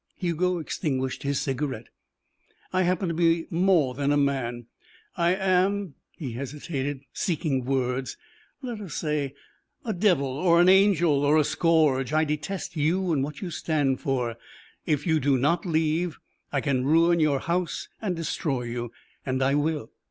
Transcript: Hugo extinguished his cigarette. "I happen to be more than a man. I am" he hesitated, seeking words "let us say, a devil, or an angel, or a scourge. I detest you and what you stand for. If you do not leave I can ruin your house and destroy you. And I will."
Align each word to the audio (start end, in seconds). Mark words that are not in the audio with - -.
Hugo 0.17 0.57
extinguished 0.57 1.21
his 1.21 1.39
cigarette. 1.39 1.89
"I 2.73 2.81
happen 2.81 3.07
to 3.09 3.13
be 3.13 3.45
more 3.51 3.93
than 3.93 4.11
a 4.11 4.17
man. 4.17 4.65
I 5.15 5.35
am" 5.35 5.93
he 6.17 6.31
hesitated, 6.31 7.01
seeking 7.13 7.65
words 7.65 8.17
"let 8.63 8.81
us 8.81 8.95
say, 8.95 9.35
a 9.85 9.93
devil, 9.93 10.25
or 10.27 10.59
an 10.59 10.69
angel, 10.69 11.23
or 11.23 11.37
a 11.37 11.43
scourge. 11.43 12.13
I 12.13 12.23
detest 12.23 12.75
you 12.75 13.13
and 13.13 13.23
what 13.23 13.41
you 13.41 13.51
stand 13.51 13.99
for. 14.01 14.37
If 14.87 15.05
you 15.05 15.19
do 15.19 15.37
not 15.37 15.67
leave 15.67 16.17
I 16.51 16.61
can 16.61 16.83
ruin 16.83 17.19
your 17.19 17.37
house 17.37 17.87
and 18.01 18.15
destroy 18.15 18.63
you. 18.63 18.91
And 19.23 19.43
I 19.43 19.53
will." 19.53 19.91